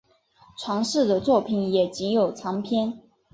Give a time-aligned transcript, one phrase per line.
[0.57, 3.03] 传世的作品也仅有残篇。